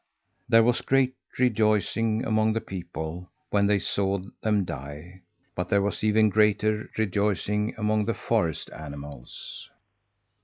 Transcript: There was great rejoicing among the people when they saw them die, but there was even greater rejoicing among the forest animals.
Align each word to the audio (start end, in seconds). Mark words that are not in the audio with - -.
There 0.49 0.63
was 0.63 0.81
great 0.81 1.13
rejoicing 1.37 2.25
among 2.25 2.53
the 2.53 2.59
people 2.59 3.29
when 3.51 3.67
they 3.67 3.77
saw 3.77 4.19
them 4.41 4.65
die, 4.65 5.21
but 5.53 5.69
there 5.69 5.83
was 5.83 6.03
even 6.03 6.29
greater 6.29 6.89
rejoicing 6.97 7.75
among 7.77 8.05
the 8.05 8.15
forest 8.15 8.71
animals. 8.71 9.69